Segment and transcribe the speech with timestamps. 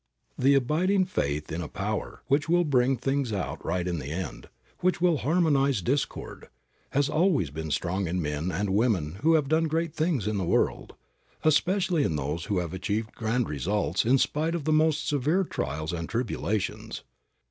[0.35, 4.49] The abiding faith in a Power which will bring things out right in the end,
[4.79, 6.47] which will harmonize discord,
[6.89, 10.43] has always been strong in men and women who have done great things in the
[10.43, 10.95] world,
[11.43, 15.93] especially in those who have achieved grand results in spite of the most severe trials
[15.93, 17.03] and tribulations.